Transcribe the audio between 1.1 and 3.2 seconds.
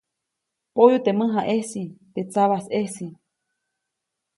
mäjaʼejsi. teʼ sabajsʼejsi.